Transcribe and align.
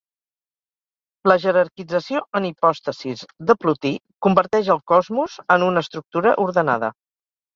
La 1.31 1.35
jerarquització 1.41 2.21
en 2.39 2.47
hipòstasis 2.47 3.21
de 3.51 3.57
Plotí 3.65 3.91
converteix 4.27 4.71
el 4.77 4.81
cosmos 4.93 5.37
en 5.57 5.67
una 5.67 5.87
estructura 5.89 6.33
ordenada. 6.47 6.91